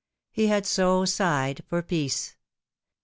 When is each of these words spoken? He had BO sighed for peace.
He 0.31 0.47
had 0.47 0.67
BO 0.77 1.05
sighed 1.05 1.63
for 1.69 1.83
peace. 1.83 2.35